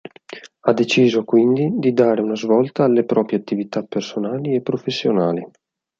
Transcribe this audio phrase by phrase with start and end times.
[0.61, 5.47] Ha deciso, quindi, di dare una svolta alle proprie attività personali e professionali.